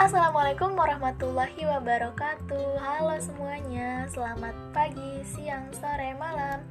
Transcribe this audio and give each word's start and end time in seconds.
Assalamualaikum 0.00 0.80
warahmatullahi 0.80 1.60
wabarakatuh. 1.60 2.80
Halo 2.80 3.20
semuanya, 3.20 4.08
selamat 4.08 4.56
pagi, 4.72 5.20
siang, 5.28 5.68
sore, 5.76 6.16
malam. 6.16 6.64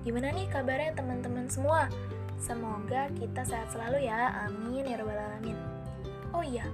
Gimana 0.00 0.32
nih 0.32 0.48
kabarnya 0.48 0.96
teman-teman 0.96 1.44
semua? 1.52 1.92
Semoga 2.40 3.12
kita 3.20 3.44
sehat 3.44 3.68
selalu 3.76 4.08
ya, 4.08 4.32
amin 4.48 4.88
ya 4.88 4.96
robbal 4.96 5.12
alamin. 5.12 5.60
Oh 6.32 6.40
iya, 6.40 6.64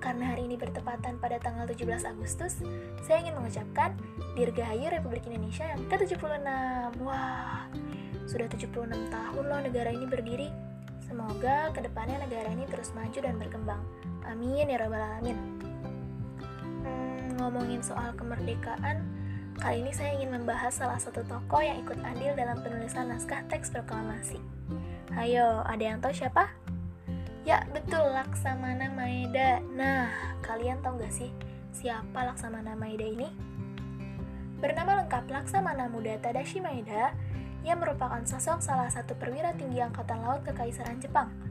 karena 0.00 0.32
hari 0.32 0.48
ini 0.48 0.56
bertepatan 0.56 1.20
pada 1.20 1.36
tanggal 1.36 1.68
17 1.68 2.08
Agustus 2.08 2.64
Saya 3.04 3.20
ingin 3.20 3.36
mengucapkan 3.36 3.92
Dirgahayu 4.40 4.88
Republik 4.88 5.28
Indonesia 5.28 5.68
yang 5.68 5.84
ke-76 5.92 6.40
Wah, 7.04 7.68
sudah 8.24 8.48
76 8.48 8.96
tahun 9.12 9.44
loh 9.44 9.60
negara 9.60 9.92
ini 9.92 10.08
berdiri. 10.08 10.48
Semoga 11.04 11.68
ke 11.76 11.84
depannya 11.84 12.16
negara 12.16 12.48
ini 12.48 12.64
terus 12.64 12.96
maju 12.96 13.20
dan 13.20 13.36
berkembang. 13.36 13.84
Amin 14.30 14.70
ya 14.70 14.78
rabbal 14.78 15.02
alamin. 15.02 15.34
Hmm, 16.86 17.34
ngomongin 17.42 17.82
soal 17.82 18.14
kemerdekaan, 18.14 19.02
kali 19.58 19.82
ini 19.82 19.90
saya 19.90 20.14
ingin 20.14 20.30
membahas 20.30 20.70
salah 20.70 21.02
satu 21.02 21.26
tokoh 21.26 21.58
yang 21.58 21.82
ikut 21.82 21.98
andil 22.06 22.38
dalam 22.38 22.62
penulisan 22.62 23.10
naskah 23.10 23.42
teks 23.50 23.74
proklamasi. 23.74 24.38
Ayo, 25.18 25.66
ada 25.66 25.82
yang 25.82 25.98
tahu 25.98 26.14
siapa? 26.14 26.46
Ya, 27.42 27.66
betul, 27.74 28.06
Laksamana 28.14 28.94
Maeda. 28.94 29.58
Nah, 29.74 30.06
kalian 30.46 30.78
tahu 30.78 31.02
gak 31.02 31.10
sih 31.10 31.34
siapa 31.74 32.22
Laksamana 32.22 32.78
Maeda 32.78 33.10
ini? 33.10 33.26
Bernama 34.62 35.02
lengkap 35.02 35.26
Laksamana 35.26 35.90
Muda 35.90 36.22
Tadashi 36.22 36.62
Maeda, 36.62 37.10
ia 37.66 37.74
merupakan 37.74 38.22
sosok 38.22 38.62
salah 38.62 38.86
satu 38.94 39.18
perwira 39.18 39.50
tinggi 39.58 39.82
Angkatan 39.82 40.22
Laut 40.22 40.46
Kekaisaran 40.46 41.02
Jepang. 41.02 41.49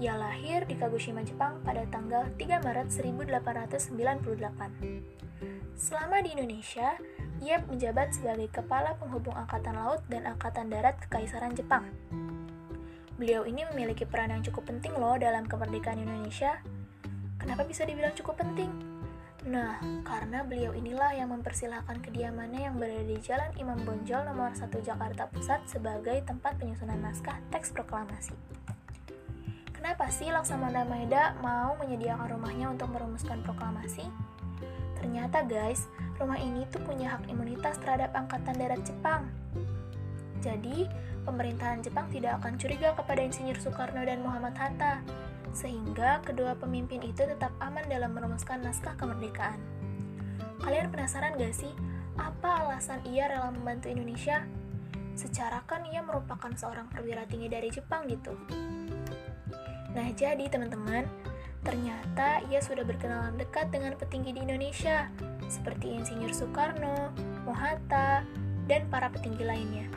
Ia 0.00 0.16
lahir 0.16 0.64
di 0.64 0.80
Kagoshima, 0.80 1.20
Jepang 1.20 1.60
pada 1.60 1.84
tanggal 1.92 2.24
3 2.40 2.64
Maret 2.64 2.88
1898. 2.88 4.32
Selama 5.76 6.24
di 6.24 6.32
Indonesia, 6.32 6.96
ia 7.44 7.60
menjabat 7.68 8.16
sebagai 8.16 8.48
Kepala 8.48 8.96
Penghubung 8.96 9.36
Angkatan 9.36 9.76
Laut 9.76 10.00
dan 10.08 10.24
Angkatan 10.24 10.72
Darat 10.72 10.96
Kekaisaran 11.04 11.52
Jepang. 11.52 11.84
Beliau 13.20 13.44
ini 13.44 13.60
memiliki 13.68 14.08
peran 14.08 14.32
yang 14.32 14.40
cukup 14.40 14.72
penting 14.72 14.96
loh 14.96 15.20
dalam 15.20 15.44
kemerdekaan 15.44 16.00
Indonesia. 16.00 16.64
Kenapa 17.36 17.68
bisa 17.68 17.84
dibilang 17.84 18.16
cukup 18.16 18.40
penting? 18.40 18.72
Nah, 19.52 19.84
karena 20.00 20.48
beliau 20.48 20.72
inilah 20.72 21.12
yang 21.12 21.28
mempersilahkan 21.28 22.00
kediamannya 22.00 22.72
yang 22.72 22.80
berada 22.80 23.04
di 23.04 23.20
Jalan 23.20 23.52
Imam 23.60 23.84
Bonjol 23.84 24.24
nomor 24.24 24.56
1 24.56 24.64
Jakarta 24.80 25.28
Pusat 25.28 25.68
sebagai 25.68 26.24
tempat 26.24 26.56
penyusunan 26.56 27.04
naskah 27.04 27.36
teks 27.52 27.76
proklamasi. 27.76 28.32
Kenapa 29.80 30.12
sih 30.12 30.28
Laksamana 30.28 30.84
Maeda 30.84 31.40
mau 31.40 31.72
menyediakan 31.80 32.36
rumahnya 32.36 32.68
untuk 32.68 32.92
merumuskan 32.92 33.40
proklamasi? 33.40 34.04
Ternyata 35.00 35.40
guys, 35.48 35.88
rumah 36.20 36.36
ini 36.36 36.68
tuh 36.68 36.84
punya 36.84 37.16
hak 37.16 37.24
imunitas 37.32 37.80
terhadap 37.80 38.12
Angkatan 38.12 38.60
Darat 38.60 38.84
Jepang. 38.84 39.32
Jadi, 40.44 40.84
pemerintahan 41.24 41.80
Jepang 41.80 42.12
tidak 42.12 42.44
akan 42.44 42.60
curiga 42.60 42.92
kepada 42.92 43.24
Insinyur 43.24 43.56
Soekarno 43.56 44.04
dan 44.04 44.20
Muhammad 44.20 44.52
Hatta 44.60 45.00
sehingga 45.56 46.20
kedua 46.28 46.60
pemimpin 46.60 47.00
itu 47.00 47.24
tetap 47.24 47.48
aman 47.64 47.88
dalam 47.88 48.12
merumuskan 48.12 48.60
naskah 48.60 48.92
kemerdekaan. 49.00 49.56
Kalian 50.60 50.92
penasaran 50.92 51.40
gak 51.40 51.56
sih, 51.56 51.72
apa 52.20 52.68
alasan 52.68 53.00
ia 53.08 53.32
rela 53.32 53.48
membantu 53.48 53.88
Indonesia? 53.88 54.44
Secara 55.16 55.64
kan 55.64 55.88
ia 55.88 56.04
merupakan 56.04 56.52
seorang 56.52 56.92
perwira 56.92 57.24
tinggi 57.24 57.48
dari 57.48 57.72
Jepang 57.72 58.04
gitu. 58.12 58.36
Nah 59.94 60.06
jadi 60.14 60.46
teman-teman, 60.46 61.06
ternyata 61.66 62.40
ia 62.48 62.62
sudah 62.62 62.86
berkenalan 62.86 63.36
dekat 63.36 63.68
dengan 63.74 63.98
petinggi 63.98 64.36
di 64.36 64.40
Indonesia, 64.46 65.10
seperti 65.50 65.98
Insinyur 65.98 66.30
Soekarno, 66.30 67.10
Mohatta, 67.42 68.22
dan 68.70 68.86
para 68.86 69.10
petinggi 69.10 69.42
lainnya. 69.42 69.90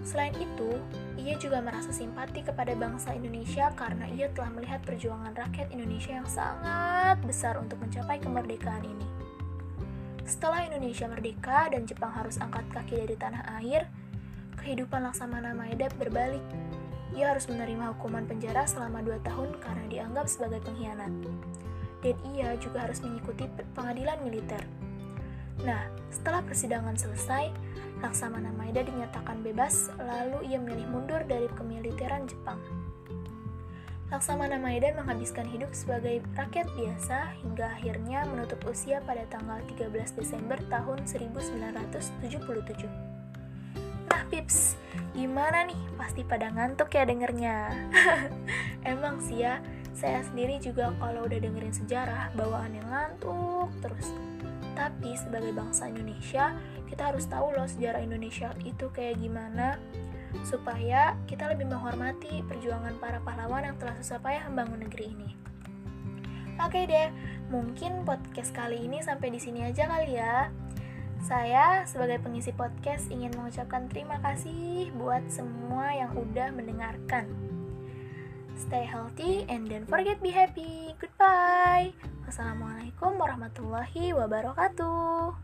Selain 0.00 0.32
itu, 0.32 0.80
ia 1.20 1.36
juga 1.36 1.60
merasa 1.60 1.92
simpati 1.92 2.40
kepada 2.40 2.72
bangsa 2.72 3.12
Indonesia 3.12 3.68
karena 3.76 4.08
ia 4.08 4.32
telah 4.32 4.48
melihat 4.56 4.80
perjuangan 4.88 5.36
rakyat 5.36 5.68
Indonesia 5.76 6.16
yang 6.16 6.28
sangat 6.28 7.20
besar 7.28 7.60
untuk 7.60 7.76
mencapai 7.84 8.16
kemerdekaan 8.16 8.80
ini. 8.80 9.08
Setelah 10.24 10.64
Indonesia 10.64 11.04
merdeka 11.04 11.68
dan 11.68 11.84
Jepang 11.84 12.14
harus 12.14 12.40
angkat 12.40 12.64
kaki 12.72 13.02
dari 13.02 13.16
tanah 13.18 13.44
air, 13.60 13.90
kehidupan 14.56 15.04
Laksamana 15.04 15.52
Maeda 15.52 15.92
berbalik. 16.00 16.40
Ia 17.14 17.34
harus 17.34 17.50
menerima 17.50 17.94
hukuman 17.96 18.26
penjara 18.26 18.66
selama 18.66 19.02
2 19.02 19.26
tahun 19.26 19.50
karena 19.58 19.84
dianggap 19.90 20.26
sebagai 20.30 20.62
pengkhianat. 20.62 21.10
Dan 22.00 22.16
ia 22.32 22.56
juga 22.56 22.86
harus 22.86 23.02
mengikuti 23.02 23.44
pengadilan 23.76 24.18
militer. 24.24 24.62
Nah, 25.60 25.92
setelah 26.08 26.40
persidangan 26.40 26.96
selesai, 26.96 27.52
Laksamana 28.00 28.48
Maeda 28.56 28.80
dinyatakan 28.80 29.44
bebas, 29.44 29.92
lalu 30.00 30.48
ia 30.48 30.56
memilih 30.56 30.88
mundur 30.88 31.20
dari 31.28 31.44
kemiliteran 31.52 32.24
Jepang. 32.24 32.56
Laksamana 34.08 34.58
Maeda 34.58 34.90
menghabiskan 34.96 35.46
hidup 35.46 35.70
sebagai 35.70 36.24
rakyat 36.34 36.66
biasa 36.74 37.36
hingga 37.44 37.70
akhirnya 37.76 38.26
menutup 38.26 38.58
usia 38.66 38.98
pada 39.04 39.22
tanggal 39.30 39.62
13 39.70 40.18
Desember 40.18 40.58
tahun 40.66 41.06
1977. 41.06 43.19
Pips, 44.30 44.78
gimana 45.10 45.66
nih? 45.66 45.76
Pasti 45.98 46.22
pada 46.22 46.54
ngantuk 46.54 46.94
ya 46.94 47.02
dengernya. 47.02 47.74
Emang 48.94 49.18
sih 49.18 49.42
ya, 49.42 49.58
saya 49.90 50.22
sendiri 50.22 50.62
juga 50.62 50.94
kalau 51.02 51.26
udah 51.26 51.42
dengerin 51.42 51.74
sejarah 51.74 52.30
bawaannya 52.38 52.78
ngantuk 52.86 53.74
terus. 53.82 54.14
Tapi 54.78 55.18
sebagai 55.18 55.50
bangsa 55.50 55.90
Indonesia, 55.90 56.54
kita 56.86 57.10
harus 57.10 57.26
tahu 57.26 57.50
loh 57.58 57.66
sejarah 57.66 58.06
Indonesia 58.06 58.54
itu 58.62 58.86
kayak 58.94 59.18
gimana 59.18 59.82
supaya 60.46 61.18
kita 61.26 61.50
lebih 61.50 61.66
menghormati 61.66 62.46
perjuangan 62.46 62.94
para 63.02 63.18
pahlawan 63.26 63.66
yang 63.66 63.76
telah 63.82 63.98
susah 63.98 64.22
payah 64.22 64.46
membangun 64.46 64.86
negeri 64.86 65.10
ini. 65.10 65.30
Oke 66.62 66.86
deh, 66.86 67.10
mungkin 67.50 68.06
podcast 68.06 68.54
kali 68.54 68.86
ini 68.86 69.02
sampai 69.02 69.34
di 69.34 69.42
sini 69.42 69.66
aja 69.66 69.90
kali 69.90 70.14
ya. 70.14 70.54
Saya 71.20 71.84
sebagai 71.84 72.18
pengisi 72.24 72.50
podcast 72.56 73.12
ingin 73.12 73.36
mengucapkan 73.36 73.86
terima 73.92 74.16
kasih 74.24 74.88
buat 74.96 75.20
semua 75.28 75.92
yang 75.92 76.16
udah 76.16 76.48
mendengarkan. 76.52 77.28
Stay 78.56 78.84
healthy 78.84 79.44
and 79.48 79.68
don't 79.68 79.88
forget 79.88 80.20
be 80.24 80.32
happy. 80.32 80.96
Goodbye. 81.00 81.92
Wassalamualaikum 82.28 83.16
warahmatullahi 83.20 84.16
wabarakatuh. 84.16 85.36